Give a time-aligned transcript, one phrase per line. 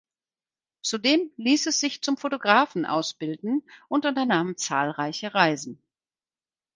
[0.81, 5.83] Zudem ließ es sich zum Fotografen ausbilden und unternahm zahlreiche Reisen.